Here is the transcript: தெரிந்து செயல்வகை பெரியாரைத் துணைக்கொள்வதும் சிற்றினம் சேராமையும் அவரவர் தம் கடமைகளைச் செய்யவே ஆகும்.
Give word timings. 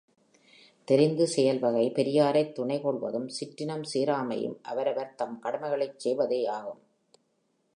தெரிந்து 0.87 1.27
செயல்வகை 1.27 1.83
பெரியாரைத் 1.89 2.55
துணைக்கொள்வதும் 2.59 3.29
சிற்றினம் 3.39 3.85
சேராமையும் 3.93 4.57
அவரவர் 4.61 5.15
தம் 5.15 5.39
கடமைகளைச் 5.39 5.99
செய்யவே 5.99 6.45
ஆகும். 6.47 6.81